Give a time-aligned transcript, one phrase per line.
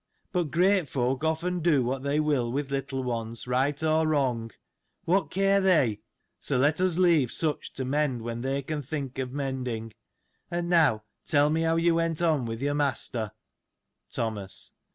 [0.31, 4.49] But great folk often do what they will with little ones, right or wrong:
[5.05, 5.99] What care they?
[6.39, 9.93] So, let us leave* such to mend when they can think of mending.
[10.49, 13.33] And now tell me how went you on with your master.
[14.09, 14.73] Thomas.